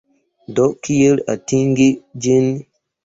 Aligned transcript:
Do 0.59 0.63
kiel 0.87 1.21
atingi 1.35 1.91
ĝin? 2.27 2.49